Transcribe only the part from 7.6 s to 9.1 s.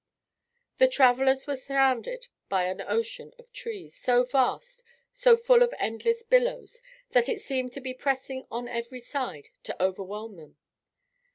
to be pressing on every